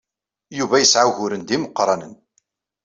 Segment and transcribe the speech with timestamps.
[0.57, 2.13] Yuba yesɛa uguren d imeqranen.